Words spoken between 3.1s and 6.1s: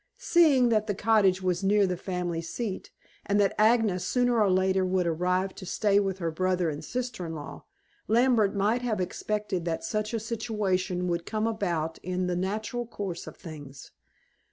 and that Agnes sooner or later would arrive to stay